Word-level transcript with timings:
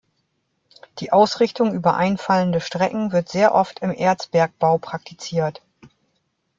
Die 0.99 1.11
Ausrichtung 1.11 1.75
über 1.75 1.95
einfallende 1.95 2.59
Strecken 2.59 3.11
wird 3.11 3.29
sehr 3.29 3.53
oft 3.53 3.81
im 3.83 3.91
Erzbergbau 3.93 4.79
praktiziert. 4.79 5.61